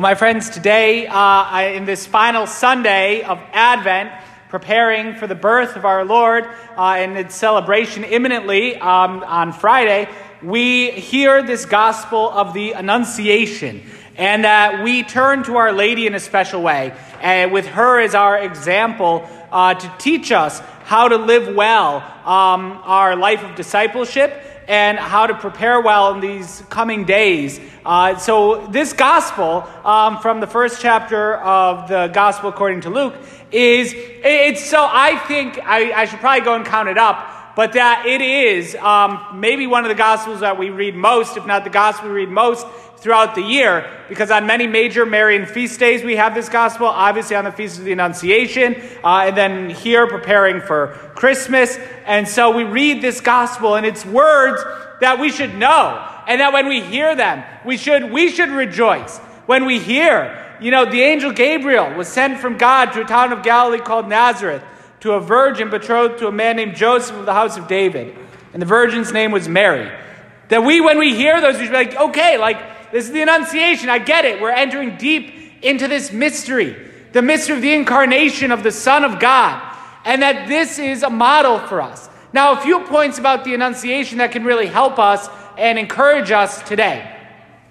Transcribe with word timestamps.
Well, 0.00 0.08
my 0.08 0.14
friends, 0.14 0.48
today, 0.48 1.06
uh, 1.08 1.12
I, 1.14 1.74
in 1.76 1.84
this 1.84 2.06
final 2.06 2.46
Sunday 2.46 3.20
of 3.20 3.38
Advent, 3.52 4.10
preparing 4.48 5.14
for 5.14 5.26
the 5.26 5.34
birth 5.34 5.76
of 5.76 5.84
our 5.84 6.06
Lord 6.06 6.46
uh, 6.46 6.94
and 6.96 7.18
its 7.18 7.34
celebration 7.34 8.04
imminently 8.04 8.76
um, 8.76 9.22
on 9.22 9.52
Friday, 9.52 10.08
we 10.42 10.90
hear 10.90 11.42
this 11.42 11.66
gospel 11.66 12.30
of 12.30 12.54
the 12.54 12.72
Annunciation. 12.72 13.82
And 14.16 14.46
uh, 14.46 14.80
we 14.84 15.02
turn 15.02 15.42
to 15.44 15.58
Our 15.58 15.70
Lady 15.70 16.06
in 16.06 16.14
a 16.14 16.20
special 16.20 16.62
way, 16.62 16.94
and 17.20 17.52
with 17.52 17.66
her 17.66 18.00
as 18.00 18.14
our 18.14 18.38
example 18.38 19.28
uh, 19.52 19.74
to 19.74 19.94
teach 19.98 20.32
us 20.32 20.60
how 20.84 21.08
to 21.08 21.16
live 21.16 21.54
well 21.54 21.96
um, 22.24 22.80
our 22.84 23.16
life 23.16 23.44
of 23.44 23.54
discipleship 23.54 24.32
and 24.70 25.00
how 25.00 25.26
to 25.26 25.34
prepare 25.34 25.80
well 25.80 26.14
in 26.14 26.20
these 26.20 26.62
coming 26.70 27.04
days. 27.04 27.58
Uh, 27.84 28.16
so, 28.16 28.68
this 28.68 28.92
gospel 28.92 29.68
um, 29.84 30.20
from 30.20 30.38
the 30.38 30.46
first 30.46 30.80
chapter 30.80 31.34
of 31.38 31.88
the 31.88 32.06
gospel 32.06 32.50
according 32.50 32.82
to 32.82 32.88
Luke 32.88 33.16
is 33.50 33.92
it's 33.96 34.64
so 34.64 34.78
I 34.88 35.18
think 35.26 35.58
I, 35.58 35.90
I 35.92 36.04
should 36.04 36.20
probably 36.20 36.44
go 36.44 36.54
and 36.54 36.64
count 36.64 36.88
it 36.88 36.98
up, 36.98 37.56
but 37.56 37.72
that 37.72 38.06
it 38.06 38.20
is 38.20 38.76
um, 38.76 39.40
maybe 39.40 39.66
one 39.66 39.84
of 39.84 39.88
the 39.88 39.96
gospels 39.96 40.38
that 40.38 40.56
we 40.56 40.70
read 40.70 40.94
most, 40.94 41.36
if 41.36 41.44
not 41.46 41.64
the 41.64 41.70
gospel 41.70 42.08
we 42.08 42.14
read 42.14 42.28
most 42.28 42.64
throughout 43.00 43.34
the 43.34 43.42
year 43.42 43.88
because 44.08 44.30
on 44.30 44.46
many 44.46 44.66
major 44.66 45.06
Marian 45.06 45.46
feast 45.46 45.80
days 45.80 46.04
we 46.04 46.16
have 46.16 46.34
this 46.34 46.48
gospel, 46.48 46.86
obviously 46.86 47.36
on 47.36 47.44
the 47.44 47.52
Feast 47.52 47.78
of 47.78 47.84
the 47.84 47.92
Annunciation, 47.92 48.74
uh, 49.02 49.24
and 49.26 49.36
then 49.36 49.70
here 49.70 50.06
preparing 50.06 50.60
for 50.60 50.88
Christmas. 51.14 51.78
And 52.04 52.28
so 52.28 52.50
we 52.50 52.64
read 52.64 53.00
this 53.00 53.20
gospel 53.20 53.76
and 53.76 53.86
it's 53.86 54.04
words 54.04 54.62
that 55.00 55.18
we 55.18 55.30
should 55.30 55.54
know. 55.54 56.06
And 56.26 56.40
that 56.40 56.52
when 56.52 56.68
we 56.68 56.80
hear 56.80 57.16
them, 57.16 57.42
we 57.64 57.76
should, 57.76 58.12
we 58.12 58.30
should 58.30 58.50
rejoice. 58.50 59.18
When 59.46 59.64
we 59.64 59.80
hear, 59.80 60.56
you 60.60 60.70
know, 60.70 60.84
the 60.84 61.00
angel 61.00 61.32
Gabriel 61.32 61.94
was 61.94 62.06
sent 62.06 62.38
from 62.38 62.58
God 62.58 62.92
to 62.92 63.02
a 63.02 63.04
town 63.04 63.32
of 63.32 63.42
Galilee 63.42 63.80
called 63.80 64.08
Nazareth 64.08 64.62
to 65.00 65.12
a 65.12 65.20
virgin 65.20 65.70
betrothed 65.70 66.18
to 66.18 66.28
a 66.28 66.32
man 66.32 66.56
named 66.56 66.76
Joseph 66.76 67.16
of 67.16 67.26
the 67.26 67.32
house 67.32 67.56
of 67.56 67.66
David. 67.66 68.16
And 68.52 68.60
the 68.60 68.66
virgin's 68.66 69.12
name 69.12 69.32
was 69.32 69.48
Mary. 69.48 69.90
That 70.48 70.62
we, 70.62 70.80
when 70.80 70.98
we 70.98 71.14
hear 71.14 71.40
those, 71.40 71.54
we 71.54 71.64
should 71.64 71.70
be 71.70 71.76
like, 71.76 71.96
okay, 71.96 72.36
like, 72.36 72.60
this 72.92 73.06
is 73.06 73.12
the 73.12 73.22
Annunciation. 73.22 73.88
I 73.88 73.98
get 73.98 74.24
it. 74.24 74.40
We're 74.40 74.50
entering 74.50 74.96
deep 74.96 75.32
into 75.62 75.88
this 75.88 76.12
mystery, 76.12 76.76
the 77.12 77.22
mystery 77.22 77.56
of 77.56 77.62
the 77.62 77.72
incarnation 77.72 78.50
of 78.50 78.62
the 78.62 78.72
Son 78.72 79.04
of 79.04 79.20
God, 79.20 79.62
and 80.04 80.22
that 80.22 80.48
this 80.48 80.78
is 80.78 81.02
a 81.02 81.10
model 81.10 81.58
for 81.58 81.80
us. 81.80 82.08
Now, 82.32 82.52
a 82.52 82.60
few 82.60 82.80
points 82.80 83.18
about 83.18 83.44
the 83.44 83.54
Annunciation 83.54 84.18
that 84.18 84.32
can 84.32 84.44
really 84.44 84.66
help 84.66 84.98
us 84.98 85.28
and 85.58 85.78
encourage 85.78 86.30
us 86.30 86.62
today, 86.62 87.16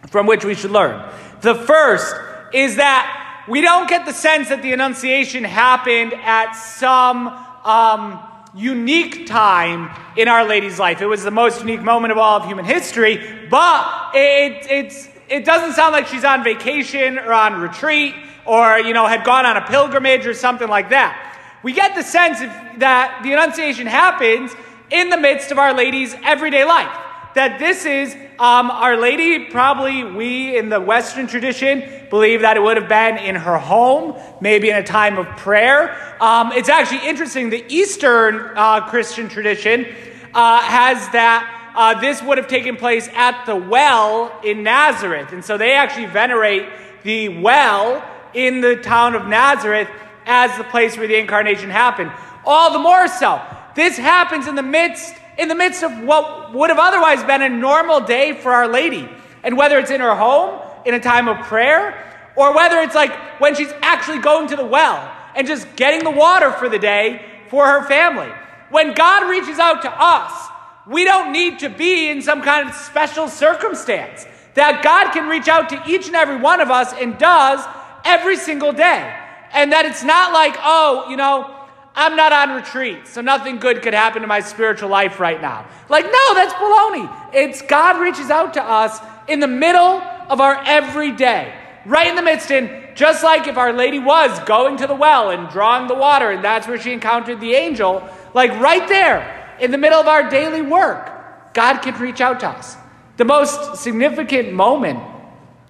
from 0.09 0.27
which 0.27 0.45
we 0.45 0.53
should 0.53 0.71
learn. 0.71 1.09
The 1.41 1.55
first 1.55 2.15
is 2.53 2.75
that 2.75 3.45
we 3.47 3.61
don't 3.61 3.89
get 3.89 4.05
the 4.05 4.13
sense 4.13 4.49
that 4.49 4.61
the 4.61 4.73
Annunciation 4.73 5.43
happened 5.43 6.13
at 6.13 6.53
some 6.53 7.29
um, 7.29 8.19
unique 8.55 9.27
time 9.27 9.89
in 10.17 10.27
Our 10.27 10.45
Lady's 10.45 10.79
life. 10.79 11.01
It 11.01 11.05
was 11.05 11.23
the 11.23 11.31
most 11.31 11.61
unique 11.61 11.81
moment 11.81 12.11
of 12.11 12.17
all 12.17 12.39
of 12.39 12.45
human 12.45 12.65
history, 12.65 13.47
but 13.49 14.11
it, 14.15 14.65
it's, 14.69 15.07
it 15.29 15.45
doesn't 15.45 15.73
sound 15.73 15.93
like 15.93 16.07
she's 16.07 16.23
on 16.23 16.43
vacation 16.43 17.19
or 17.19 17.31
on 17.33 17.61
retreat 17.61 18.15
or, 18.45 18.79
you 18.79 18.93
know, 18.93 19.05
had 19.05 19.23
gone 19.23 19.45
on 19.45 19.57
a 19.57 19.61
pilgrimage 19.61 20.25
or 20.25 20.33
something 20.33 20.67
like 20.67 20.89
that. 20.89 21.25
We 21.61 21.73
get 21.73 21.95
the 21.95 22.03
sense 22.03 22.39
that 22.39 23.21
the 23.23 23.33
Annunciation 23.33 23.85
happens 23.85 24.51
in 24.89 25.09
the 25.09 25.17
midst 25.17 25.51
of 25.51 25.59
Our 25.59 25.73
Lady's 25.73 26.15
everyday 26.23 26.63
life. 26.63 26.89
That 27.35 27.59
this 27.59 27.85
is 27.85 28.15
um, 28.39 28.71
Our 28.71 28.97
Lady, 28.97 29.45
probably 29.45 30.03
we 30.03 30.57
in 30.57 30.69
the 30.69 30.79
Western 30.79 31.27
tradition 31.27 31.83
believe 32.09 32.41
that 32.41 32.57
it 32.57 32.61
would 32.61 32.77
have 32.77 32.89
been 32.89 33.17
in 33.17 33.35
her 33.35 33.57
home, 33.57 34.19
maybe 34.41 34.69
in 34.69 34.77
a 34.77 34.83
time 34.83 35.17
of 35.17 35.27
prayer. 35.37 35.95
Um, 36.21 36.51
it's 36.53 36.69
actually 36.69 37.07
interesting. 37.07 37.49
The 37.49 37.63
Eastern 37.69 38.51
uh, 38.55 38.89
Christian 38.89 39.29
tradition 39.29 39.85
uh, 40.33 40.61
has 40.61 41.07
that 41.09 41.73
uh, 41.75 41.99
this 41.99 42.21
would 42.23 42.37
have 42.37 42.47
taken 42.47 42.75
place 42.75 43.07
at 43.13 43.45
the 43.45 43.55
well 43.55 44.37
in 44.43 44.63
Nazareth. 44.63 45.31
And 45.31 45.45
so 45.45 45.57
they 45.57 45.73
actually 45.73 46.07
venerate 46.07 46.67
the 47.03 47.29
well 47.29 48.03
in 48.33 48.61
the 48.61 48.75
town 48.77 49.15
of 49.15 49.27
Nazareth 49.27 49.87
as 50.25 50.55
the 50.57 50.63
place 50.65 50.97
where 50.97 51.07
the 51.07 51.15
incarnation 51.17 51.69
happened. 51.69 52.11
All 52.45 52.73
the 52.73 52.79
more 52.79 53.07
so. 53.07 53.41
This 53.75 53.97
happens 53.97 54.47
in 54.47 54.55
the 54.55 54.63
midst 54.63 55.15
in 55.39 55.47
the 55.47 55.55
midst 55.55 55.83
of 55.83 56.03
what 56.03 56.53
would 56.53 56.69
have 56.69 56.79
otherwise 56.79 57.23
been 57.23 57.41
a 57.41 57.49
normal 57.49 58.01
day 58.01 58.33
for 58.33 58.51
Our 58.51 58.67
Lady. 58.67 59.09
And 59.41 59.57
whether 59.57 59.79
it's 59.79 59.89
in 59.89 60.01
her 60.01 60.15
home 60.15 60.59
in 60.85 60.93
a 60.93 60.99
time 60.99 61.27
of 61.29 61.45
prayer 61.45 62.05
or 62.35 62.53
whether 62.53 62.77
it's 62.79 62.95
like 62.95 63.13
when 63.39 63.55
she's 63.55 63.71
actually 63.81 64.19
going 64.19 64.49
to 64.49 64.57
the 64.57 64.65
well 64.65 65.15
and 65.35 65.47
just 65.47 65.75
getting 65.75 66.03
the 66.03 66.11
water 66.11 66.51
for 66.51 66.67
the 66.67 66.77
day 66.77 67.25
for 67.49 67.65
her 67.65 67.87
family. 67.87 68.29
When 68.69 68.93
God 68.93 69.29
reaches 69.29 69.59
out 69.59 69.81
to 69.83 69.91
us, 69.91 70.49
we 70.85 71.05
don't 71.05 71.31
need 71.31 71.59
to 71.59 71.69
be 71.69 72.09
in 72.09 72.21
some 72.21 72.41
kind 72.41 72.67
of 72.67 72.75
special 72.75 73.27
circumstance. 73.27 74.25
That 74.55 74.83
God 74.83 75.13
can 75.13 75.29
reach 75.29 75.47
out 75.47 75.69
to 75.69 75.81
each 75.87 76.07
and 76.07 76.15
every 76.15 76.37
one 76.37 76.59
of 76.59 76.69
us 76.69 76.91
and 76.93 77.17
does 77.17 77.63
every 78.03 78.35
single 78.35 78.73
day. 78.73 79.15
And 79.53 79.71
that 79.71 79.85
it's 79.85 80.03
not 80.03 80.33
like, 80.33 80.55
oh, 80.59 81.07
you 81.09 81.15
know, 81.15 81.58
I'm 81.99 82.15
not 82.15 82.31
on 82.31 82.55
retreat, 82.55 83.07
so 83.07 83.19
nothing 83.19 83.57
good 83.57 83.81
could 83.81 83.93
happen 83.93 84.21
to 84.21 84.27
my 84.27 84.39
spiritual 84.39 84.87
life 84.87 85.19
right 85.19 85.41
now. 85.41 85.67
Like, 85.89 86.05
no, 86.05 86.33
that's 86.33 86.53
baloney. 86.53 87.33
It's 87.33 87.61
God 87.61 87.99
reaches 87.99 88.29
out 88.29 88.53
to 88.53 88.63
us 88.63 89.01
in 89.27 89.41
the 89.41 89.49
middle 89.49 90.01
of 90.29 90.39
our 90.39 90.63
everyday, 90.65 91.53
right 91.85 92.07
in 92.07 92.15
the 92.15 92.21
midst, 92.21 92.53
And 92.53 92.95
just 92.95 93.21
like 93.21 93.47
if 93.47 93.57
Our 93.57 93.73
Lady 93.73 93.99
was 93.99 94.39
going 94.45 94.77
to 94.77 94.87
the 94.87 94.95
well 94.95 95.29
and 95.29 95.49
drawing 95.49 95.89
the 95.89 95.95
water, 95.95 96.31
and 96.31 96.41
that's 96.41 96.69
where 96.69 96.79
she 96.79 96.93
encountered 96.93 97.41
the 97.41 97.53
angel, 97.53 98.07
like 98.33 98.51
right 98.61 98.87
there, 98.87 99.57
in 99.59 99.71
the 99.71 99.77
middle 99.77 99.99
of 99.99 100.07
our 100.07 100.29
daily 100.29 100.61
work, 100.61 101.53
God 101.53 101.79
can 101.79 101.99
reach 101.99 102.21
out 102.21 102.39
to 102.39 102.47
us. 102.47 102.77
The 103.17 103.25
most 103.25 103.75
significant 103.75 104.53
moment 104.53 104.99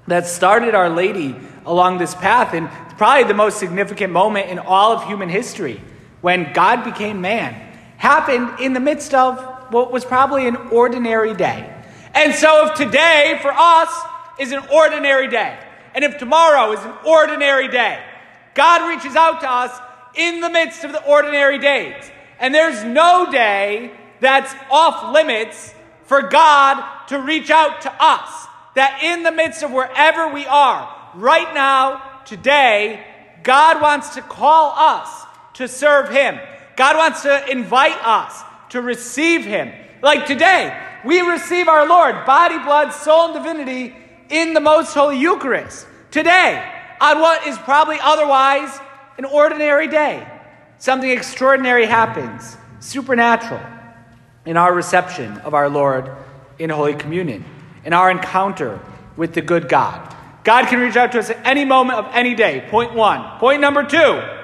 that 0.05 0.27
started 0.27 0.75
Our 0.75 0.91
Lady 0.91 1.35
along 1.65 1.97
this 1.97 2.13
path, 2.13 2.53
and 2.53 2.69
probably 2.99 3.23
the 3.23 3.33
most 3.33 3.57
significant 3.57 4.13
moment 4.13 4.51
in 4.51 4.59
all 4.59 4.91
of 4.91 5.05
human 5.05 5.29
history, 5.29 5.81
when 6.21 6.53
God 6.53 6.83
became 6.83 7.21
man, 7.21 7.53
happened 7.97 8.59
in 8.59 8.73
the 8.73 8.79
midst 8.79 9.13
of 9.13 9.39
what 9.71 9.91
was 9.91 10.05
probably 10.05 10.47
an 10.47 10.55
ordinary 10.71 11.33
day. 11.33 11.75
And 12.13 12.33
so, 12.33 12.67
if 12.67 12.75
today 12.75 13.37
for 13.41 13.51
us 13.51 13.89
is 14.39 14.51
an 14.51 14.63
ordinary 14.71 15.27
day, 15.27 15.57
and 15.93 16.03
if 16.03 16.17
tomorrow 16.17 16.71
is 16.71 16.79
an 16.83 16.93
ordinary 17.05 17.67
day, 17.67 18.03
God 18.53 18.89
reaches 18.89 19.15
out 19.15 19.41
to 19.41 19.49
us 19.49 19.79
in 20.15 20.41
the 20.41 20.49
midst 20.49 20.83
of 20.83 20.91
the 20.91 21.03
ordinary 21.05 21.59
days. 21.59 22.11
And 22.39 22.53
there's 22.53 22.83
no 22.83 23.31
day 23.31 23.91
that's 24.19 24.53
off 24.71 25.13
limits 25.13 25.73
for 26.05 26.23
God 26.23 27.05
to 27.07 27.19
reach 27.19 27.49
out 27.49 27.81
to 27.81 27.93
us. 27.99 28.47
That 28.75 29.01
in 29.03 29.23
the 29.23 29.31
midst 29.31 29.63
of 29.63 29.71
wherever 29.71 30.33
we 30.33 30.45
are, 30.45 30.95
right 31.15 31.53
now, 31.53 32.21
today, 32.25 33.03
God 33.43 33.81
wants 33.81 34.15
to 34.15 34.21
call 34.21 34.73
us 34.77 35.25
to 35.59 35.67
serve 35.67 36.09
Him. 36.09 36.39
God 36.75 36.95
wants 36.95 37.21
to 37.23 37.51
invite 37.51 37.97
us 38.03 38.41
to 38.69 38.81
receive 38.81 39.43
Him. 39.45 39.71
Like 40.01 40.25
today, 40.25 40.75
we 41.05 41.19
receive 41.19 41.67
our 41.67 41.85
Lord, 41.85 42.25
body, 42.25 42.57
blood, 42.59 42.91
soul, 42.91 43.25
and 43.25 43.33
divinity 43.33 43.93
in 44.29 44.53
the 44.53 44.61
most 44.61 44.93
holy 44.93 45.19
Eucharist. 45.19 45.85
Today, 46.11 46.65
on 47.01 47.19
what 47.19 47.45
is 47.45 47.57
probably 47.57 47.97
otherwise 48.01 48.69
an 49.17 49.25
ordinary 49.25 49.89
day. 49.89 50.25
Something 50.77 51.09
extraordinary 51.09 51.85
happens, 51.85 52.55
supernatural, 52.79 53.59
in 54.45 54.55
our 54.55 54.73
reception 54.73 55.39
of 55.39 55.53
our 55.53 55.69
Lord 55.69 56.09
in 56.57 56.69
Holy 56.69 56.93
Communion, 56.93 57.43
in 57.83 57.91
our 57.91 58.09
encounter 58.09 58.79
with 59.17 59.33
the 59.33 59.41
good 59.41 59.67
God. 59.67 60.15
God 60.45 60.67
can 60.67 60.79
reach 60.79 60.95
out 60.95 61.11
to 61.11 61.19
us 61.19 61.29
at 61.29 61.45
any 61.45 61.65
moment 61.65 61.99
of 61.99 62.05
any 62.13 62.33
day. 62.33 62.65
Point 62.69 62.93
one. 62.93 63.39
Point 63.39 63.59
number 63.59 63.83
two 63.83 64.38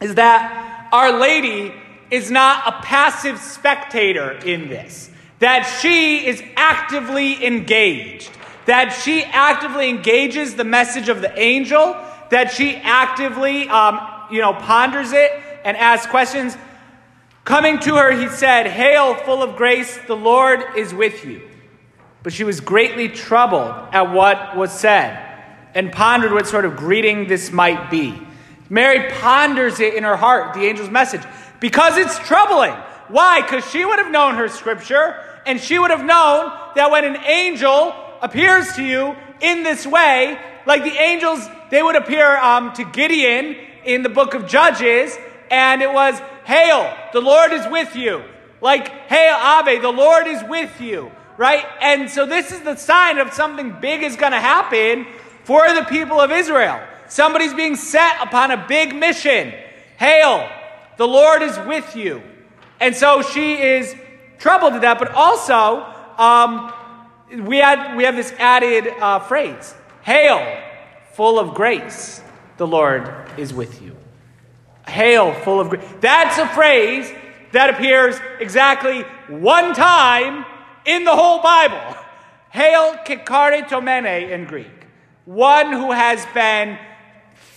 is 0.00 0.14
that 0.14 0.88
Our 0.92 1.18
Lady 1.18 1.72
is 2.10 2.30
not 2.30 2.66
a 2.66 2.82
passive 2.82 3.38
spectator 3.38 4.32
in 4.32 4.68
this, 4.68 5.10
that 5.38 5.62
she 5.80 6.26
is 6.26 6.42
actively 6.56 7.44
engaged, 7.44 8.30
that 8.66 8.90
she 8.90 9.24
actively 9.24 9.88
engages 9.88 10.54
the 10.54 10.64
message 10.64 11.08
of 11.08 11.20
the 11.20 11.38
angel, 11.38 11.96
that 12.30 12.52
she 12.52 12.76
actively 12.76 13.68
um, 13.68 14.00
you 14.30 14.40
know, 14.40 14.52
ponders 14.52 15.12
it 15.12 15.30
and 15.64 15.76
asks 15.76 16.10
questions. 16.10 16.56
Coming 17.44 17.78
to 17.80 17.96
her, 17.96 18.12
he 18.12 18.28
said, 18.28 18.66
Hail, 18.66 19.14
full 19.14 19.42
of 19.42 19.56
grace, 19.56 19.98
the 20.06 20.16
Lord 20.16 20.60
is 20.76 20.94
with 20.94 21.24
you. 21.24 21.42
But 22.22 22.32
she 22.32 22.44
was 22.44 22.60
greatly 22.60 23.08
troubled 23.08 23.74
at 23.92 24.12
what 24.12 24.56
was 24.56 24.72
said 24.72 25.26
and 25.74 25.90
pondered 25.90 26.32
what 26.32 26.46
sort 26.46 26.64
of 26.64 26.76
greeting 26.76 27.28
this 27.28 27.50
might 27.50 27.90
be. 27.90 28.20
Mary 28.70 29.10
ponders 29.20 29.80
it 29.80 29.92
in 29.94 30.04
her 30.04 30.16
heart, 30.16 30.54
the 30.54 30.60
angel's 30.60 30.88
message, 30.88 31.22
because 31.58 31.98
it's 31.98 32.18
troubling. 32.20 32.72
Why? 33.08 33.42
Because 33.42 33.68
she 33.70 33.84
would 33.84 33.98
have 33.98 34.10
known 34.10 34.36
her 34.36 34.48
scripture, 34.48 35.16
and 35.44 35.60
she 35.60 35.78
would 35.78 35.90
have 35.90 36.04
known 36.04 36.50
that 36.76 36.90
when 36.90 37.04
an 37.04 37.16
angel 37.24 37.92
appears 38.22 38.72
to 38.76 38.84
you 38.84 39.16
in 39.40 39.64
this 39.64 39.86
way, 39.86 40.38
Like 40.66 40.84
the 40.84 40.96
angels, 40.96 41.46
they 41.70 41.82
would 41.82 41.96
appear 41.96 42.36
um, 42.36 42.72
to 42.74 42.84
Gideon 42.84 43.56
in 43.84 44.02
the 44.02 44.08
book 44.08 44.34
of 44.34 44.46
Judges, 44.46 45.16
and 45.50 45.82
it 45.82 45.92
was, 45.92 46.20
Hail, 46.44 46.94
the 47.12 47.20
Lord 47.20 47.52
is 47.52 47.66
with 47.68 47.96
you. 47.96 48.22
Like, 48.60 48.88
Hail, 49.08 49.36
Ave, 49.36 49.78
the 49.78 49.90
Lord 49.90 50.26
is 50.26 50.42
with 50.44 50.80
you, 50.80 51.10
right? 51.38 51.64
And 51.80 52.10
so 52.10 52.26
this 52.26 52.52
is 52.52 52.60
the 52.60 52.76
sign 52.76 53.18
of 53.18 53.32
something 53.32 53.76
big 53.80 54.02
is 54.02 54.16
going 54.16 54.32
to 54.32 54.40
happen 54.40 55.06
for 55.44 55.66
the 55.72 55.86
people 55.88 56.20
of 56.20 56.30
Israel. 56.30 56.80
Somebody's 57.10 57.52
being 57.52 57.74
set 57.74 58.22
upon 58.22 58.52
a 58.52 58.66
big 58.68 58.94
mission. 58.94 59.52
Hail, 59.98 60.48
the 60.96 61.08
Lord 61.08 61.42
is 61.42 61.58
with 61.66 61.96
you. 61.96 62.22
And 62.78 62.94
so 62.94 63.20
she 63.20 63.60
is 63.60 63.96
troubled 64.38 64.74
at 64.74 64.82
that, 64.82 65.00
but 65.00 65.10
also 65.10 65.84
um, 66.18 66.72
we, 67.46 67.58
had, 67.58 67.96
we 67.96 68.04
have 68.04 68.14
this 68.14 68.32
added 68.38 68.86
uh, 69.00 69.18
phrase 69.18 69.74
Hail, 70.02 70.62
full 71.14 71.40
of 71.40 71.52
grace, 71.52 72.22
the 72.58 72.66
Lord 72.66 73.12
is 73.36 73.52
with 73.52 73.82
you. 73.82 73.96
Hail, 74.86 75.34
full 75.34 75.58
of 75.58 75.68
grace. 75.68 75.84
That's 76.00 76.38
a 76.38 76.46
phrase 76.54 77.12
that 77.50 77.70
appears 77.70 78.20
exactly 78.38 79.02
one 79.28 79.74
time 79.74 80.46
in 80.84 81.02
the 81.02 81.14
whole 81.14 81.42
Bible. 81.42 81.96
Hail 82.50 82.94
kecharitomene 83.04 84.30
in 84.30 84.44
Greek. 84.44 84.86
One 85.24 85.72
who 85.72 85.90
has 85.90 86.24
been 86.34 86.78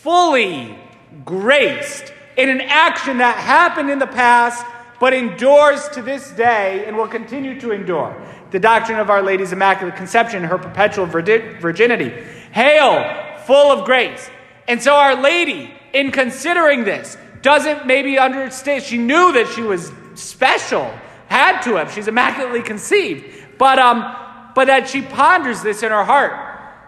fully 0.03 0.77
graced 1.23 2.13
in 2.35 2.49
an 2.49 2.59
action 2.59 3.19
that 3.19 3.37
happened 3.37 3.89
in 3.89 3.99
the 3.99 4.07
past 4.07 4.65
but 4.99 5.13
endures 5.13 5.87
to 5.89 6.01
this 6.01 6.31
day 6.31 6.83
and 6.85 6.97
will 6.97 7.07
continue 7.07 7.59
to 7.59 7.71
endure. 7.71 8.13
The 8.51 8.59
doctrine 8.59 8.99
of 8.99 9.09
Our 9.09 9.21
Lady's 9.21 9.53
Immaculate 9.53 9.95
Conception, 9.95 10.43
her 10.43 10.57
perpetual 10.57 11.05
virginity. 11.05 12.09
Hail, 12.51 13.39
full 13.45 13.71
of 13.71 13.85
grace. 13.85 14.29
And 14.67 14.81
so 14.81 14.93
Our 14.93 15.21
Lady, 15.21 15.73
in 15.93 16.11
considering 16.11 16.83
this, 16.83 17.17
doesn't 17.41 17.85
maybe 17.85 18.17
understand. 18.19 18.83
She 18.83 18.97
knew 18.97 19.31
that 19.33 19.47
she 19.55 19.61
was 19.61 19.91
special, 20.15 20.89
had 21.27 21.61
to 21.61 21.75
have. 21.75 21.91
She's 21.91 22.07
immaculately 22.07 22.61
conceived. 22.61 23.25
But, 23.57 23.79
um, 23.79 24.15
but 24.53 24.65
that 24.65 24.87
she 24.89 25.01
ponders 25.01 25.61
this 25.61 25.81
in 25.81 25.91
her 25.91 26.03
heart. 26.03 26.33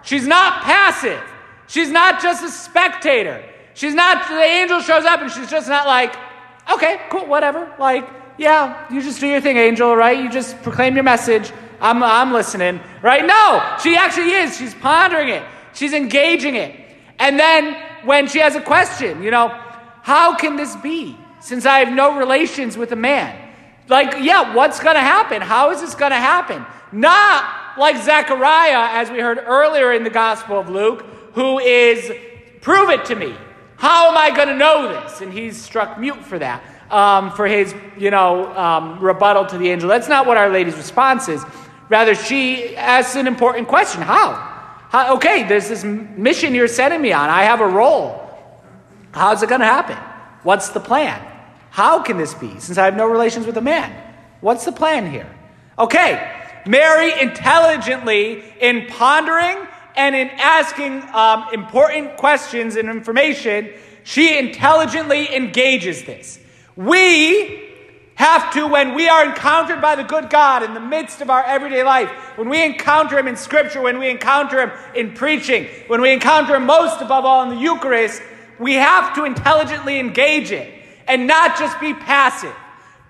She's 0.04 0.28
not 0.28 0.64
passive. 0.64 1.22
She's 1.68 1.90
not 1.90 2.22
just 2.22 2.44
a 2.44 2.50
spectator. 2.50 3.44
She's 3.74 3.94
not, 3.94 4.28
the 4.28 4.42
angel 4.42 4.80
shows 4.82 5.06
up 5.06 5.22
and 5.22 5.32
she's 5.32 5.50
just 5.50 5.68
not 5.68 5.86
like, 5.86 6.16
okay, 6.72 7.02
cool, 7.10 7.26
whatever. 7.26 7.74
Like, 7.78 8.08
yeah, 8.38 8.92
you 8.92 9.02
just 9.02 9.20
do 9.20 9.28
your 9.28 9.42
thing, 9.42 9.58
angel, 9.58 9.96
right? 9.96 10.18
You 10.18 10.30
just 10.30 10.62
proclaim 10.64 10.96
your 10.96 11.04
message. 11.04 11.52
I'm, 11.82 12.02
I'm 12.02 12.32
listening, 12.32 12.80
right? 13.02 13.26
No, 13.26 13.78
she 13.82 13.96
actually 13.96 14.32
is. 14.32 14.58
She's 14.58 14.74
pondering 14.74 15.30
it, 15.30 15.44
she's 15.74 15.94
engaging 15.94 16.56
it. 16.56 16.80
And 17.20 17.40
then 17.40 17.76
when 18.06 18.28
she 18.28 18.40
has 18.40 18.56
a 18.56 18.62
question, 18.62 19.24
you 19.24 19.32
know, 19.32 19.50
how 20.02 20.36
can 20.36 20.56
this 20.56 20.76
be 20.78 21.18
since 21.40 21.66
I 21.66 21.80
have 21.80 21.94
no 21.94 22.18
relations 22.18 22.78
with 22.78 22.92
a 22.92 22.96
man? 22.96 23.42
Like, 23.88 24.24
yeah, 24.24 24.54
what's 24.54 24.80
going 24.80 24.96
to 24.96 25.02
happen? 25.02 25.42
How 25.42 25.72
is 25.72 25.82
this 25.82 25.96
going 25.96 26.12
to 26.12 26.18
happen? 26.18 26.66
Not 26.92 27.78
like 27.78 27.98
Zechariah, 28.04 29.00
as 29.00 29.12
we 29.12 29.20
heard 29.20 29.40
earlier 29.46 29.94
in 29.94 30.04
the 30.04 30.10
Gospel 30.10 30.60
of 30.60 30.70
Luke, 30.70 31.06
who 31.36 31.60
is, 31.60 32.12
prove 32.62 32.90
it 32.90 33.06
to 33.06 33.16
me. 33.16 33.36
How 33.76 34.10
am 34.10 34.18
I 34.18 34.36
going 34.36 34.48
to 34.48 34.56
know 34.56 34.88
this? 34.88 35.22
And 35.22 35.32
he's 35.32 35.62
struck 35.62 36.00
mute 36.00 36.24
for 36.24 36.40
that, 36.40 36.64
um, 36.90 37.32
for 37.34 37.46
his, 37.46 37.76
you 37.98 38.10
know, 38.10 38.56
um, 38.56 39.00
rebuttal 39.00 39.46
to 39.48 39.58
the 39.58 39.70
angel. 39.70 39.90
That's 39.90 40.08
not 40.08 40.26
what 40.26 40.38
Our 40.38 40.50
Lady's 40.50 40.78
response 40.78 41.28
is. 41.28 41.44
Rather, 41.90 42.16
she 42.16 42.76
asks 42.76 43.16
an 43.16 43.28
important 43.28 43.68
question 43.68 44.02
How? 44.02 44.34
How 44.90 45.16
okay, 45.18 45.48
there's 45.48 45.68
this 45.68 45.84
mission 45.84 46.56
you're 46.56 46.70
sending 46.70 47.02
me 47.02 47.12
on. 47.12 47.30
I 47.30 47.44
have 47.44 47.60
a 47.60 47.68
role. 47.68 48.22
How's 49.12 49.44
it 49.44 49.50
going 49.50 49.62
to 49.62 49.68
happen? 49.68 49.98
What's 50.44 50.70
the 50.70 50.80
plan? 50.80 51.22
How 51.70 52.02
can 52.02 52.18
this 52.18 52.34
be 52.34 52.60
since 52.60 52.78
I 52.78 52.86
have 52.86 52.96
no 52.96 53.08
relations 53.08 53.46
with 53.46 53.58
a 53.58 53.62
man? 53.62 53.92
What's 54.40 54.64
the 54.64 54.72
plan 54.72 55.12
here? 55.12 55.30
Okay, 55.78 56.32
Mary 56.66 57.12
intelligently, 57.20 58.44
in 58.62 58.88
pondering 58.88 59.58
and 59.96 60.16
in 60.16 60.30
asking 60.30 61.04
um, 61.14 61.48
important 61.54 62.18
questions 62.18 62.76
and 62.76 62.90
information, 62.90 63.70
she 64.04 64.38
intelligently 64.38 65.34
engages 65.36 66.04
this. 66.04 66.40
We 66.76 67.64
have 68.16 68.54
to, 68.54 68.68
when 68.68 68.94
we 68.94 69.10
are 69.10 69.26
encountered 69.26 69.82
by 69.82 69.96
the 69.96 70.04
good 70.04 70.30
God 70.30 70.64
in 70.64 70.74
the 70.74 70.80
midst 70.80 71.22
of 71.22 71.30
our 71.30 71.44
everyday 71.44 71.84
life, 71.84 72.10
when 72.38 72.50
we 72.50 72.64
encounter 72.64 73.18
Him 73.18 73.28
in 73.28 73.36
Scripture, 73.36 73.82
when 73.82 74.00
we 74.00 74.10
encounter 74.10 74.62
Him 74.62 74.72
in 74.96 75.14
preaching, 75.14 75.68
when 75.88 76.02
we 76.02 76.14
encounter 76.14 76.56
Him 76.56 76.66
most 76.66 77.02
above 77.02 77.26
all 77.26 77.44
in 77.44 77.50
the 77.50 77.62
Eucharist, 77.62 78.22
we 78.60 78.76
have 78.76 79.14
to 79.16 79.26
intelligently 79.26 80.00
engage 80.00 80.52
it 80.52 80.74
and 81.08 81.28
not 81.28 81.58
just 81.58 81.80
be 81.80 81.94
passive. 81.94 82.56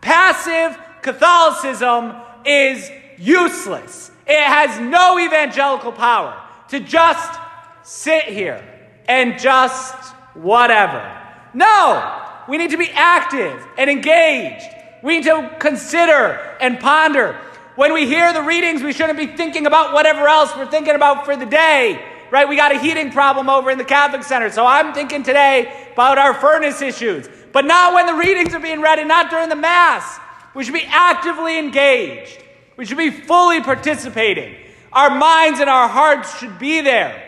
Passive 0.01 0.79
Catholicism 1.01 2.15
is 2.45 2.89
useless, 3.17 4.11
it 4.27 4.43
has 4.43 4.79
no 4.79 5.19
evangelical 5.19 5.91
power 5.91 6.44
to 6.69 6.79
just 6.79 7.39
sit 7.83 8.23
here 8.23 8.63
and 9.07 9.39
just 9.39 9.95
whatever. 10.33 11.21
No, 11.53 12.21
we 12.47 12.57
need 12.57 12.71
to 12.71 12.77
be 12.77 12.89
active 12.91 13.65
and 13.77 13.89
engaged. 13.89 14.65
We 15.03 15.17
need 15.17 15.25
to 15.25 15.55
consider 15.59 16.33
and 16.59 16.79
ponder. 16.79 17.39
When 17.75 17.93
we 17.93 18.07
hear 18.07 18.31
the 18.33 18.41
readings, 18.41 18.81
we 18.81 18.93
shouldn't 18.93 19.17
be 19.17 19.27
thinking 19.27 19.65
about 19.65 19.93
whatever 19.93 20.27
else 20.27 20.55
we're 20.55 20.69
thinking 20.69 20.95
about 20.95 21.25
for 21.25 21.35
the 21.35 21.45
day, 21.45 22.03
right? 22.31 22.47
We 22.47 22.55
got 22.55 22.73
a 22.73 22.79
heating 22.79 23.11
problem 23.11 23.49
over 23.49 23.69
in 23.69 23.77
the 23.77 23.83
Catholic 23.83 24.23
Center, 24.23 24.49
so 24.49 24.65
I'm 24.65 24.93
thinking 24.93 25.23
today 25.23 25.89
about 25.93 26.17
our 26.17 26.33
furnace 26.33 26.81
issues. 26.81 27.27
But 27.51 27.65
not 27.65 27.93
when 27.93 28.05
the 28.05 28.15
readings 28.15 28.53
are 28.53 28.59
being 28.59 28.81
read 28.81 28.99
and 28.99 29.07
not 29.07 29.29
during 29.29 29.49
the 29.49 29.55
Mass. 29.55 30.19
We 30.53 30.63
should 30.63 30.73
be 30.73 30.85
actively 30.87 31.59
engaged. 31.59 32.41
We 32.77 32.85
should 32.85 32.97
be 32.97 33.11
fully 33.11 33.61
participating. 33.61 34.55
Our 34.95 35.09
minds 35.09 35.59
and 35.59 35.69
our 35.69 35.89
hearts 35.89 36.39
should 36.39 36.57
be 36.57 36.79
there. 36.79 37.21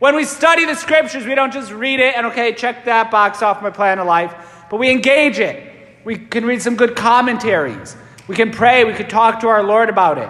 When 0.00 0.16
we 0.16 0.24
study 0.24 0.66
the 0.66 0.74
scriptures, 0.74 1.24
we 1.24 1.36
don't 1.36 1.52
just 1.52 1.70
read 1.70 2.00
it 2.00 2.16
and, 2.16 2.26
okay, 2.26 2.52
check 2.52 2.86
that 2.86 3.12
box 3.12 3.40
off 3.40 3.62
my 3.62 3.70
plan 3.70 4.00
of 4.00 4.08
life, 4.08 4.34
but 4.68 4.80
we 4.80 4.90
engage 4.90 5.38
it. 5.38 5.72
We 6.04 6.18
can 6.18 6.44
read 6.44 6.60
some 6.60 6.74
good 6.74 6.96
commentaries. 6.96 7.96
We 8.26 8.34
can 8.34 8.50
pray. 8.50 8.84
We 8.84 8.94
can 8.94 9.08
talk 9.08 9.40
to 9.42 9.48
our 9.48 9.62
Lord 9.62 9.88
about 9.88 10.18
it. 10.18 10.28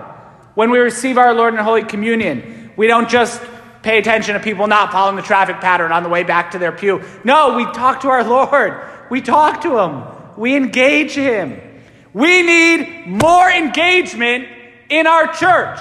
When 0.54 0.70
we 0.70 0.78
receive 0.78 1.16
our 1.16 1.32
Lord 1.32 1.54
in 1.54 1.60
Holy 1.60 1.82
Communion, 1.82 2.72
we 2.76 2.86
don't 2.86 3.08
just 3.08 3.40
pay 3.82 3.96
attention 3.96 4.34
to 4.34 4.40
people 4.40 4.66
not 4.66 4.92
following 4.92 5.16
the 5.16 5.22
traffic 5.22 5.62
pattern 5.62 5.92
on 5.92 6.02
the 6.02 6.10
way 6.10 6.24
back 6.24 6.50
to 6.50 6.58
their 6.58 6.72
pew. 6.72 7.02
No, 7.24 7.56
we 7.56 7.64
talk 7.72 8.02
to 8.02 8.08
our 8.08 8.22
Lord. 8.22 8.74
We 9.10 9.22
talk 9.22 9.62
to 9.62 9.78
Him. 9.78 10.02
We 10.36 10.54
engage 10.56 11.12
Him. 11.12 11.58
We 12.12 12.42
need 12.42 13.06
more 13.06 13.50
engagement 13.50 14.46
in 14.90 15.06
our 15.06 15.32
church. 15.32 15.78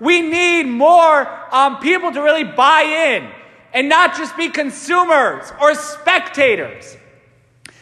We 0.00 0.22
need 0.22 0.64
more 0.64 1.28
um, 1.54 1.78
people 1.78 2.12
to 2.12 2.22
really 2.22 2.44
buy 2.44 2.82
in 2.82 3.30
and 3.72 3.88
not 3.88 4.16
just 4.16 4.36
be 4.36 4.48
consumers 4.48 5.52
or 5.60 5.74
spectators. 5.74 6.96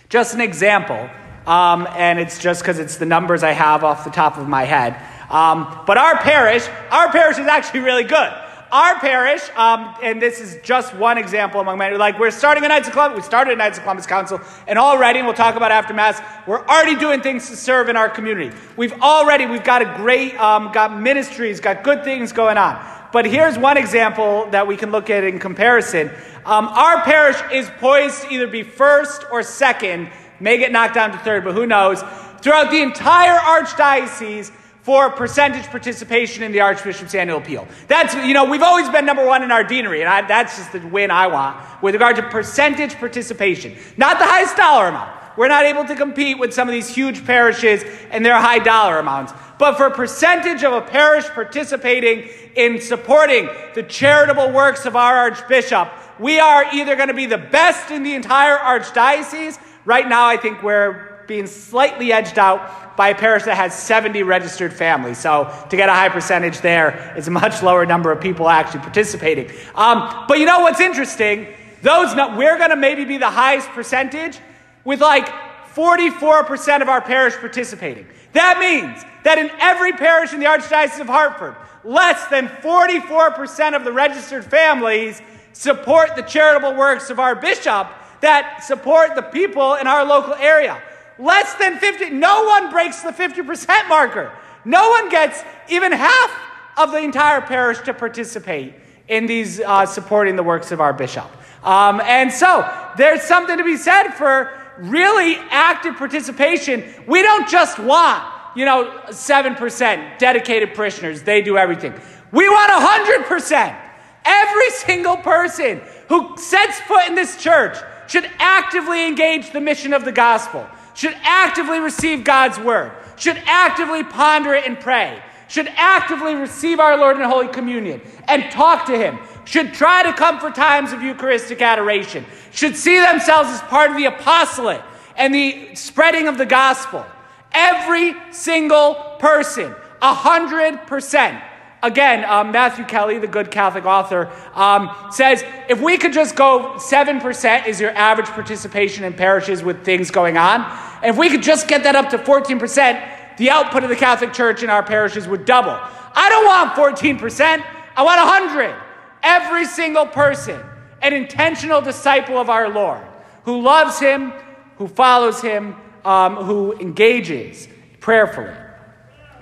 Just 0.08 0.35
an 0.35 0.40
example, 0.40 1.08
um, 1.46 1.87
and 1.96 2.18
it's 2.18 2.38
just 2.38 2.62
because 2.62 2.78
it's 2.78 2.96
the 2.96 3.06
numbers 3.06 3.42
I 3.42 3.52
have 3.52 3.85
off 3.85 4.04
the 4.04 4.11
top 4.11 4.38
of 4.38 4.49
my 4.49 4.64
head. 4.64 4.96
Um, 5.30 5.82
but 5.87 5.99
our 5.99 6.16
parish, 6.18 6.66
our 6.90 7.11
parish 7.11 7.38
is 7.38 7.46
actually 7.46 7.80
really 7.80 8.04
good. 8.04 8.32
Our 8.73 8.99
parish, 8.99 9.42
um, 9.54 9.94
and 10.02 10.20
this 10.20 10.40
is 10.40 10.58
just 10.64 10.92
one 10.96 11.18
example 11.18 11.61
among 11.61 11.78
many, 11.78 11.96
like 11.96 12.18
we're 12.18 12.32
starting 12.32 12.64
a 12.64 12.68
Knights 12.68 12.88
of 12.88 12.94
Columbus, 12.94 13.18
we 13.18 13.23
started 13.23 13.52
a 13.52 13.56
Knights 13.56 13.78
of 13.78 13.85
Columbus 13.85 14.06
Council, 14.06 14.40
and 14.66 14.76
already, 14.76 15.20
and 15.20 15.28
we'll 15.28 15.37
talk 15.37 15.54
about 15.54 15.70
after 15.70 15.94
Mass, 15.94 16.20
we're 16.49 16.66
already 16.66 16.96
doing 16.96 17.20
things 17.20 17.49
to 17.49 17.56
serve 17.56 17.88
in 17.88 17.96
our 17.96 18.08
community. 18.08 18.54
We've 18.76 18.92
already, 19.00 19.46
we've 19.46 19.62
got 19.62 19.82
a 19.82 19.96
great, 19.96 20.35
um, 20.40 20.73
got 20.73 20.99
ministries, 20.99 21.61
got 21.61 21.85
good 21.85 22.02
things 22.02 22.32
going 22.32 22.58
on. 22.58 22.85
But 23.12 23.25
here's 23.25 23.56
one 23.56 23.76
example 23.76 24.49
that 24.50 24.66
we 24.66 24.76
can 24.76 24.90
look 24.90 25.11
at 25.11 25.23
in 25.23 25.38
comparison. 25.38 26.11
Um, 26.44 26.66
our 26.66 27.02
parish 27.02 27.37
is 27.52 27.70
poised 27.78 28.23
to 28.23 28.35
either 28.35 28.49
be 28.49 28.64
first 28.64 29.25
or 29.30 29.44
second, 29.44 30.11
may 30.40 30.58
get 30.58 30.73
knocked 30.73 30.94
down 30.94 31.12
to 31.12 31.18
third, 31.18 31.44
but 31.44 31.54
who 31.54 31.66
knows, 31.66 32.02
throughout 32.40 32.73
the 32.73 32.82
entire 32.82 33.38
archdiocese 33.38 34.50
for 34.87 35.11
percentage 35.11 35.66
participation 35.66 36.45
in 36.45 36.52
the 36.52 36.61
Archbishop's 36.61 37.12
annual 37.12 37.38
appeal. 37.38 37.66
That's, 37.88 38.14
you 38.25 38.33
know, 38.33 38.45
we've 38.45 38.62
always 38.62 38.88
been 38.88 39.05
number 39.05 39.26
one 39.26 39.43
in 39.43 39.50
our 39.50 39.64
deanery, 39.64 40.00
and 40.00 40.09
I, 40.09 40.23
that's 40.28 40.59
just 40.59 40.71
the 40.71 40.78
win 40.78 41.11
I 41.11 41.26
want 41.26 41.83
with 41.83 41.97
regard 41.97 42.14
to 42.14 42.23
percentage 42.23 42.95
participation. 42.95 43.75
Not 43.97 44.21
the 44.21 44.25
highest 44.25 44.57
dollar 44.57 44.87
amount. 44.87 45.11
We're 45.37 45.49
not 45.49 45.64
able 45.64 45.87
to 45.87 45.97
compete 45.97 46.38
with 46.38 46.55
some 46.55 46.69
of 46.69 46.73
these 46.73 46.88
huge 46.88 47.26
parishes 47.26 47.83
and 48.12 48.25
their 48.25 48.38
high 48.38 48.61
dollar 48.61 49.00
amounts. 49.00 49.33
But 49.59 49.76
for 49.76 49.90
percentage 49.90 50.62
of 50.62 50.73
a 50.73 50.83
parish 50.83 51.25
participating 51.31 52.28
in 52.55 52.81
supporting 52.81 53.49
the 53.75 53.83
charitable 53.83 54.52
works 54.52 54.87
of 54.87 54.95
our 54.95 55.16
Archbishop, 55.16 55.90
we 56.21 56.38
are 56.38 56.64
either 56.73 56.95
going 56.95 57.09
to 57.09 57.14
be 57.14 57.26
the 57.26 57.38
best 57.38 57.90
in 57.90 58.05
the 58.05 58.14
entire 58.14 58.57
Archdiocese. 58.57 59.59
Right 59.85 60.09
now, 60.09 60.26
I 60.28 60.37
think 60.37 60.62
we're 60.62 61.15
being 61.26 61.47
slightly 61.47 62.12
edged 62.12 62.38
out 62.38 62.97
by 62.97 63.11
a 63.11 63.14
parish 63.14 63.45
that 63.45 63.56
has 63.56 63.75
70 63.75 64.23
registered 64.23 64.73
families. 64.73 65.18
So 65.18 65.52
to 65.68 65.76
get 65.76 65.88
a 65.88 65.92
high 65.92 66.09
percentage 66.09 66.61
there 66.61 67.14
is 67.16 67.28
a 67.28 67.30
much 67.30 67.62
lower 67.62 67.85
number 67.85 68.11
of 68.11 68.21
people 68.21 68.49
actually 68.49 68.80
participating. 68.80 69.50
Um, 69.75 70.25
but 70.28 70.38
you 70.38 70.47
know 70.47 70.61
what's 70.61 70.80
interesting? 70.80 71.49
Those 71.83 72.14
we're 72.14 72.59
going 72.59 72.71
to 72.71 72.76
maybe 72.76 73.04
be 73.04 73.18
the 73.18 73.30
highest 73.30 73.68
percentage 73.68 74.38
with 74.85 75.00
like 75.00 75.28
44% 75.75 76.80
of 76.80 76.88
our 76.88 77.00
parish 77.00 77.35
participating. 77.37 78.06
That 78.33 78.59
means 78.59 79.04
that 79.25 79.38
in 79.38 79.50
every 79.61 79.92
parish 79.92 80.33
in 80.33 80.40
the 80.40 80.47
Archdiocese 80.47 81.00
of 81.00 81.06
Hartford, 81.06 81.54
less 81.85 82.26
than 82.28 82.49
44% 82.49 83.76
of 83.76 83.85
the 83.85 83.92
registered 83.92 84.45
families 84.45 85.21
support 85.52 86.16
the 86.16 86.23
charitable 86.23 86.75
works 86.75 87.11
of 87.11 87.18
our 87.18 87.35
bishop 87.35 87.88
that 88.21 88.64
support 88.64 89.14
the 89.14 89.23
people 89.23 89.75
in 89.75 89.87
our 89.87 90.04
local 90.04 90.35
area. 90.35 90.80
Less 91.18 91.54
than 91.54 91.78
50, 91.78 92.11
no 92.11 92.44
one 92.44 92.70
breaks 92.70 93.02
the 93.02 93.11
50% 93.11 93.88
marker. 93.88 94.32
No 94.64 94.90
one 94.90 95.08
gets 95.08 95.42
even 95.68 95.92
half 95.92 96.30
of 96.76 96.90
the 96.90 96.99
entire 96.99 97.40
parish 97.40 97.80
to 97.80 97.94
participate 97.94 98.75
in 99.08 99.26
these 99.26 99.61
uh, 99.61 99.87
supporting 99.87 100.37
the 100.37 100.42
works 100.42 100.73
of 100.73 100.80
our 100.80 100.92
bishop. 100.92 101.30
Um, 101.64 102.00
and 102.00 102.32
so 102.32 102.68
there's 102.96 103.23
something 103.23 103.56
to 103.56 103.64
be 103.64 103.76
said 103.76 104.11
for 104.11 104.52
really 104.78 105.37
active 105.50 105.96
participation. 105.96 106.85
We 107.06 107.23
don't 107.23 107.49
just 107.49 107.78
want, 107.78 108.23
you 108.54 108.64
know, 108.64 109.02
7% 109.08 110.18
dedicated 110.18 110.75
parishioners, 110.75 111.23
they 111.23 111.42
do 111.42 111.56
everything. 111.56 111.94
We 112.32 112.49
want 112.49 112.70
100%. 112.73 113.82
Every 114.25 114.70
single 114.70 115.16
person 115.18 115.80
who 116.08 116.37
sets 116.37 116.80
foot 116.80 117.06
in 117.06 117.14
this 117.14 117.37
church 117.37 117.76
should 118.08 118.28
actively 118.38 119.06
engage 119.06 119.52
the 119.52 119.61
mission 119.61 119.92
of 119.92 120.04
the 120.04 120.12
gospel, 120.12 120.66
should 120.96 121.14
actively 121.22 121.78
receive 121.78 122.24
God's 122.24 122.58
word, 122.58 122.90
should 123.16 123.40
actively 123.44 124.02
ponder 124.02 124.54
it 124.54 124.66
and 124.66 124.80
pray, 124.80 125.22
should 125.46 125.68
actively 125.76 126.34
receive 126.34 126.80
our 126.80 126.96
Lord 126.96 127.16
in 127.16 127.22
Holy 127.22 127.48
Communion 127.48 128.00
and 128.26 128.50
talk 128.50 128.86
to 128.86 128.98
Him, 128.98 129.18
should 129.44 129.74
try 129.74 130.02
to 130.02 130.12
come 130.14 130.40
for 130.40 130.50
times 130.50 130.92
of 130.92 131.02
Eucharistic 131.02 131.60
adoration, 131.60 132.24
should 132.50 132.74
see 132.74 132.98
themselves 132.98 133.50
as 133.50 133.60
part 133.62 133.90
of 133.90 133.96
the 133.96 134.06
apostolate 134.06 134.82
and 135.16 135.34
the 135.34 135.74
spreading 135.74 136.28
of 136.28 136.38
the 136.38 136.46
gospel. 136.46 137.04
Every 137.52 138.14
single 138.32 138.94
person, 139.18 139.74
a 140.00 140.14
hundred 140.14 140.86
percent, 140.86 141.42
Again, 141.82 142.24
um, 142.24 142.50
Matthew 142.50 142.84
Kelly, 142.84 143.18
the 143.18 143.28
good 143.28 143.50
Catholic 143.50 143.84
author, 143.84 144.28
um, 144.54 144.90
says 145.12 145.44
if 145.68 145.80
we 145.80 145.98
could 145.98 146.12
just 146.12 146.34
go 146.34 146.74
7% 146.78 147.66
is 147.66 147.80
your 147.80 147.90
average 147.90 148.26
participation 148.28 149.04
in 149.04 149.12
parishes 149.12 149.62
with 149.62 149.84
things 149.84 150.10
going 150.10 150.36
on, 150.36 150.62
and 151.02 151.10
if 151.10 151.16
we 151.16 151.28
could 151.28 151.42
just 151.42 151.68
get 151.68 151.82
that 151.84 151.94
up 151.94 152.10
to 152.10 152.18
14%, 152.18 153.36
the 153.36 153.50
output 153.50 153.82
of 153.84 153.90
the 153.90 153.96
Catholic 153.96 154.32
Church 154.32 154.62
in 154.62 154.70
our 154.70 154.82
parishes 154.82 155.28
would 155.28 155.44
double. 155.44 155.72
I 155.72 156.28
don't 156.30 156.46
want 156.46 156.98
14%, 156.98 157.64
I 157.96 158.02
want 158.02 158.18
100. 158.18 158.74
Every 159.22 159.66
single 159.66 160.06
person, 160.06 160.60
an 161.02 161.12
intentional 161.12 161.80
disciple 161.80 162.38
of 162.38 162.48
our 162.48 162.68
Lord, 162.68 163.02
who 163.44 163.60
loves 163.60 163.98
Him, 163.98 164.32
who 164.78 164.88
follows 164.88 165.42
Him, 165.42 165.76
um, 166.04 166.36
who 166.36 166.72
engages 166.78 167.68
prayerfully. 168.00 168.54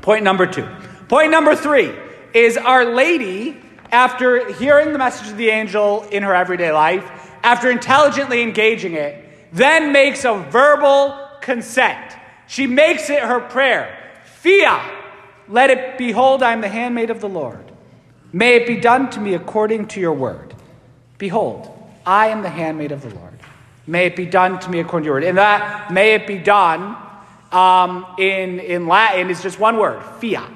Point 0.02 0.24
number 0.24 0.46
two. 0.46 0.68
Point 1.08 1.30
number 1.30 1.54
three 1.54 1.92
is 2.34 2.56
Our 2.56 2.84
Lady, 2.94 3.60
after 3.92 4.52
hearing 4.54 4.92
the 4.92 4.98
message 4.98 5.28
of 5.28 5.36
the 5.36 5.50
angel 5.50 6.02
in 6.10 6.22
her 6.22 6.34
everyday 6.34 6.72
life, 6.72 7.08
after 7.44 7.70
intelligently 7.70 8.42
engaging 8.42 8.94
it, 8.94 9.24
then 9.52 9.92
makes 9.92 10.24
a 10.24 10.34
verbal 10.34 11.23
consent. 11.44 12.16
She 12.46 12.66
makes 12.66 13.10
it 13.10 13.20
her 13.20 13.40
prayer. 13.40 13.96
Fiat, 14.24 14.92
let 15.48 15.70
it 15.70 15.98
behold, 15.98 16.42
I 16.42 16.52
am 16.52 16.60
the 16.60 16.68
handmaid 16.68 17.10
of 17.10 17.20
the 17.20 17.28
Lord. 17.28 17.70
May 18.32 18.56
it 18.56 18.66
be 18.66 18.76
done 18.80 19.10
to 19.10 19.20
me 19.20 19.34
according 19.34 19.86
to 19.88 20.00
your 20.00 20.14
word. 20.14 20.54
Behold, 21.18 21.70
I 22.04 22.28
am 22.28 22.42
the 22.42 22.50
handmaid 22.50 22.92
of 22.92 23.02
the 23.02 23.14
Lord. 23.14 23.38
May 23.86 24.06
it 24.06 24.16
be 24.16 24.26
done 24.26 24.58
to 24.60 24.70
me 24.70 24.80
according 24.80 25.04
to 25.04 25.06
your 25.06 25.14
word. 25.14 25.24
And 25.24 25.38
that 25.38 25.92
may 25.92 26.14
it 26.14 26.26
be 26.26 26.38
done 26.38 26.96
um, 27.52 28.06
in, 28.18 28.58
in 28.58 28.88
Latin 28.88 29.30
is 29.30 29.42
just 29.42 29.60
one 29.60 29.76
word 29.76 30.02
fiat. 30.20 30.50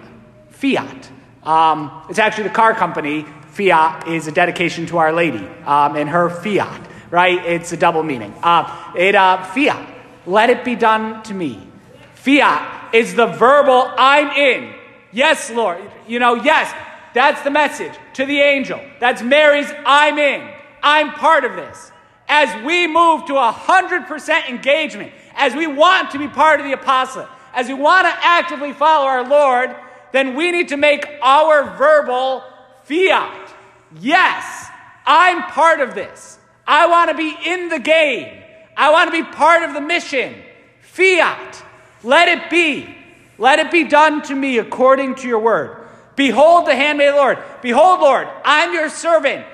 Fiat. 0.51 1.11
Um, 1.45 2.03
it's 2.09 2.19
actually 2.19 2.45
the 2.45 2.55
car 2.55 2.75
company. 2.75 3.25
Fiat 3.53 4.09
is 4.09 4.27
a 4.27 4.33
dedication 4.33 4.87
to 4.87 4.99
Our 4.99 5.13
Lady 5.13 5.47
um, 5.65 5.97
and 5.97 6.09
her 6.09 6.31
fiat, 6.31 6.81
right? 7.11 7.45
It's 7.45 7.73
a 7.73 7.77
double 7.77 8.03
meaning. 8.03 8.35
Uh, 8.43 8.93
it 8.97 9.15
uh, 9.15 9.45
fiat, 9.45 9.87
let 10.29 10.51
it 10.51 10.63
be 10.63 10.77
done 10.77 11.23
to 11.23 11.33
me. 11.33 11.67
Fiat 12.15 12.95
is 12.95 13.15
the 13.15 13.27
verbal 13.27 13.91
I'm 13.97 14.29
in. 14.31 14.75
Yes, 15.11 15.51
Lord. 15.51 15.81
You 16.07 16.19
know, 16.19 16.35
yes, 16.35 16.73
that's 17.15 17.41
the 17.43 17.51
message 17.51 17.93
to 18.15 18.27
the 18.27 18.39
angel. 18.39 18.79
That's 19.01 19.23
Mary's 19.23 19.73
I'm 19.87 20.19
in. 20.19 20.47
I'm 20.83 21.13
part 21.13 21.45
of 21.45 21.57
this. 21.57 21.91
As 22.29 22.63
we 22.63 22.87
move 22.87 23.25
to 23.27 23.33
100% 23.33 24.49
engagement, 24.51 25.13
as 25.35 25.55
we 25.55 25.67
want 25.67 26.11
to 26.11 26.19
be 26.19 26.29
part 26.29 26.61
of 26.61 26.67
the 26.67 26.73
apostle, 26.73 27.27
as 27.55 27.69
we 27.69 27.75
want 27.75 28.07
to 28.07 28.13
actively 28.21 28.75
follow 28.75 29.07
our 29.07 29.27
Lord, 29.27 29.75
then 30.13 30.37
we 30.37 30.53
need 30.53 30.69
to 30.69 30.77
make 30.77 31.07
our 31.23 31.75
verbal 31.79 32.45
fiat. 32.85 33.55
Yes, 33.99 34.69
I'm 35.07 35.43
part 35.45 35.81
of 35.81 35.95
this. 35.95 36.39
I 36.67 36.87
want 36.87 37.11
to 37.11 37.17
be 37.17 37.35
in 37.47 37.71
the 37.71 37.79
game. 37.79 38.43
I 38.79 38.93
want 38.93 39.13
to 39.13 39.23
be 39.25 39.29
part 39.29 39.65
of 39.65 39.75
the 39.75 39.81
mission. 39.81 40.37
Fiat. 40.83 41.65
Let 42.05 42.29
it 42.29 42.49
be. 42.49 42.95
Let 43.37 43.59
it 43.59 43.73
be 43.73 43.85
done 43.85 44.23
to 44.23 44.35
me 44.35 44.59
according 44.59 45.17
to 45.17 45.29
your 45.29 45.41
word. 45.41 45.77
Behold 46.15 46.67
the 46.67 46.75
handmaid 46.75 47.09
of 47.09 47.15
the 47.15 47.21
Lord. 47.21 47.39
Behold, 47.61 48.01
Lord, 48.01 48.29
I'm 48.45 48.73
your 48.73 48.89
servant. 48.89 49.45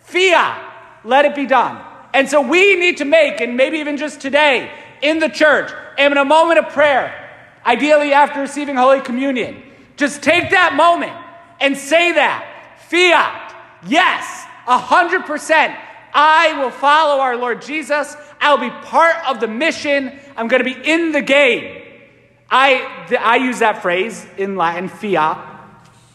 Fiat. 0.00 1.00
Let 1.04 1.24
it 1.24 1.34
be 1.36 1.46
done. 1.46 1.80
And 2.12 2.28
so 2.28 2.40
we 2.42 2.76
need 2.76 2.98
to 2.98 3.04
make, 3.04 3.40
and 3.40 3.56
maybe 3.56 3.78
even 3.78 3.96
just 3.96 4.20
today 4.20 4.70
in 5.00 5.20
the 5.20 5.28
church, 5.28 5.72
and 5.96 6.12
in 6.12 6.18
a 6.18 6.24
moment 6.24 6.58
of 6.58 6.72
prayer, 6.72 7.30
ideally 7.64 8.12
after 8.12 8.40
receiving 8.40 8.76
Holy 8.76 9.00
Communion, 9.00 9.62
just 9.96 10.22
take 10.22 10.50
that 10.50 10.74
moment 10.74 11.12
and 11.60 11.76
say 11.76 12.12
that. 12.12 12.78
Fiat. 12.88 13.54
Yes, 13.86 14.44
100%. 14.66 15.76
I 16.12 16.58
will 16.62 16.70
follow 16.70 17.20
our 17.20 17.36
Lord 17.36 17.62
Jesus. 17.62 18.16
I'll 18.40 18.58
be 18.58 18.70
part 18.70 19.16
of 19.28 19.40
the 19.40 19.48
mission. 19.48 20.12
I'm 20.36 20.48
going 20.48 20.64
to 20.64 20.74
be 20.74 20.90
in 20.90 21.12
the 21.12 21.22
game. 21.22 21.82
I, 22.50 23.16
I 23.18 23.36
use 23.36 23.60
that 23.60 23.80
phrase 23.82 24.26
in 24.36 24.56
Latin, 24.56 24.88
fiat, 24.88 25.38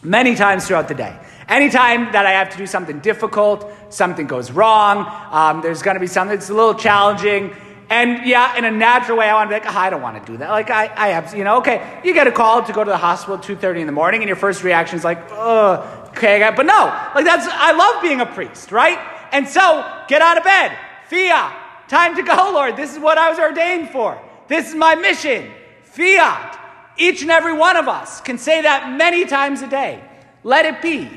many 0.02 0.36
times 0.36 0.66
throughout 0.66 0.88
the 0.88 0.94
day. 0.94 1.18
Anytime 1.48 2.12
that 2.12 2.26
I 2.26 2.32
have 2.32 2.50
to 2.50 2.58
do 2.58 2.66
something 2.66 3.00
difficult, 3.00 3.68
something 3.88 4.26
goes 4.26 4.52
wrong, 4.52 5.06
um, 5.32 5.62
there's 5.62 5.82
going 5.82 5.96
to 5.96 6.00
be 6.00 6.06
something 6.06 6.36
that's 6.36 6.50
a 6.50 6.54
little 6.54 6.74
challenging, 6.74 7.56
and 7.90 8.26
yeah, 8.26 8.56
in 8.56 8.64
a 8.64 8.70
natural 8.70 9.16
way, 9.16 9.28
I 9.28 9.34
want 9.34 9.50
to 9.50 9.56
be 9.56 9.64
like, 9.64 9.74
oh, 9.74 9.78
I 9.78 9.88
don't 9.88 10.02
want 10.02 10.24
to 10.24 10.32
do 10.32 10.38
that. 10.38 10.50
Like, 10.50 10.70
I, 10.70 10.92
I 10.94 11.08
have, 11.08 11.34
you 11.34 11.42
know, 11.42 11.58
okay, 11.58 12.00
you 12.04 12.12
get 12.12 12.26
a 12.26 12.32
call 12.32 12.62
to 12.62 12.72
go 12.72 12.84
to 12.84 12.90
the 12.90 12.98
hospital 12.98 13.36
at 13.38 13.44
2.30 13.44 13.80
in 13.80 13.86
the 13.86 13.92
morning, 13.92 14.20
and 14.20 14.28
your 14.28 14.36
first 14.36 14.62
reaction 14.62 14.98
is 14.98 15.04
like, 15.04 15.18
oh, 15.30 16.10
okay, 16.10 16.52
but 16.54 16.66
no. 16.66 16.84
Like, 17.14 17.24
that's, 17.24 17.46
I 17.50 17.72
love 17.72 18.02
being 18.02 18.20
a 18.20 18.26
priest, 18.26 18.72
right? 18.72 18.98
And 19.32 19.48
so, 19.48 20.04
get 20.08 20.22
out 20.22 20.38
of 20.38 20.44
bed. 20.44 20.76
Fiat. 21.08 21.88
Time 21.88 22.16
to 22.16 22.22
go, 22.22 22.50
Lord. 22.52 22.76
This 22.76 22.92
is 22.92 22.98
what 22.98 23.18
I 23.18 23.30
was 23.30 23.38
ordained 23.38 23.90
for. 23.90 24.20
This 24.46 24.68
is 24.68 24.74
my 24.74 24.94
mission. 24.94 25.50
Fiat. 25.84 26.58
Each 26.96 27.22
and 27.22 27.30
every 27.30 27.52
one 27.52 27.76
of 27.76 27.88
us 27.88 28.20
can 28.20 28.38
say 28.38 28.62
that 28.62 28.96
many 28.96 29.24
times 29.24 29.62
a 29.62 29.68
day. 29.68 30.02
Let 30.42 30.66
it 30.66 30.82
be. 30.82 31.08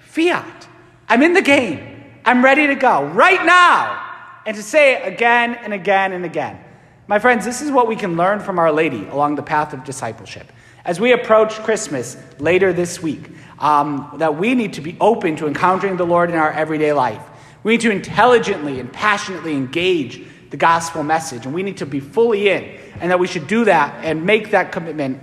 Fiat. 0.00 0.68
I'm 1.08 1.22
in 1.22 1.32
the 1.32 1.42
game. 1.42 2.04
I'm 2.24 2.44
ready 2.44 2.66
to 2.66 2.74
go. 2.74 3.04
Right 3.04 3.44
now 3.44 4.04
and 4.44 4.56
to 4.56 4.62
say 4.62 4.94
it 4.94 5.06
again 5.06 5.54
and 5.54 5.72
again 5.72 6.12
and 6.12 6.24
again. 6.24 6.58
My 7.06 7.18
friends, 7.18 7.44
this 7.44 7.62
is 7.62 7.70
what 7.70 7.86
we 7.86 7.96
can 7.96 8.16
learn 8.16 8.40
from 8.40 8.58
Our 8.58 8.72
Lady 8.72 9.06
along 9.06 9.36
the 9.36 9.42
path 9.42 9.72
of 9.72 9.84
discipleship. 9.84 10.50
As 10.84 10.98
we 10.98 11.12
approach 11.12 11.52
Christmas 11.64 12.16
later 12.38 12.72
this 12.72 13.02
week, 13.02 13.30
um, 13.58 14.14
that 14.16 14.36
we 14.36 14.54
need 14.54 14.74
to 14.74 14.80
be 14.80 14.96
open 15.00 15.36
to 15.36 15.46
encountering 15.46 15.96
the 15.96 16.06
Lord 16.06 16.30
in 16.30 16.36
our 16.36 16.50
everyday 16.50 16.92
life. 16.92 17.22
We 17.62 17.72
need 17.72 17.80
to 17.82 17.90
intelligently 17.90 18.80
and 18.80 18.92
passionately 18.92 19.52
engage 19.52 20.24
the 20.50 20.56
gospel 20.56 21.02
message, 21.02 21.44
and 21.44 21.54
we 21.54 21.62
need 21.62 21.78
to 21.78 21.86
be 21.86 22.00
fully 22.00 22.48
in, 22.48 22.64
and 23.00 23.10
that 23.10 23.18
we 23.18 23.26
should 23.26 23.46
do 23.46 23.64
that 23.64 24.04
and 24.04 24.24
make 24.24 24.50
that 24.50 24.72
commitment 24.72 25.20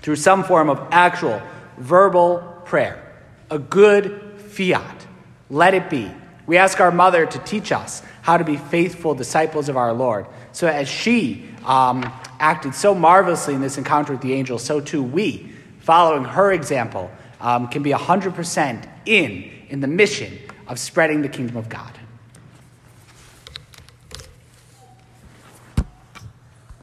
through 0.00 0.16
some 0.16 0.44
form 0.44 0.70
of 0.70 0.86
actual 0.90 1.42
verbal 1.76 2.38
prayer. 2.64 3.04
A 3.50 3.58
good 3.58 4.20
fiat. 4.38 5.06
Let 5.50 5.74
it 5.74 5.90
be. 5.90 6.10
We 6.46 6.56
ask 6.56 6.80
our 6.80 6.90
mother 6.90 7.26
to 7.26 7.38
teach 7.40 7.72
us 7.72 8.02
how 8.22 8.38
to 8.38 8.44
be 8.44 8.56
faithful 8.56 9.14
disciples 9.14 9.68
of 9.68 9.76
our 9.76 9.92
Lord. 9.92 10.26
So, 10.52 10.66
as 10.66 10.88
she 10.88 11.44
um, 11.64 12.10
acted 12.40 12.74
so 12.74 12.94
marvelously 12.94 13.54
in 13.54 13.60
this 13.60 13.76
encounter 13.76 14.12
with 14.12 14.22
the 14.22 14.32
angel, 14.32 14.58
so 14.58 14.80
too 14.80 15.02
we, 15.02 15.52
following 15.80 16.24
her 16.24 16.52
example, 16.52 17.10
um, 17.40 17.68
can 17.68 17.82
be 17.82 17.90
100% 17.90 18.88
in 19.04 19.50
in 19.68 19.80
the 19.80 19.86
mission 19.86 20.38
of 20.68 20.78
spreading 20.78 21.22
the 21.22 21.28
kingdom 21.28 21.56
of 21.56 21.68
God. 21.68 21.97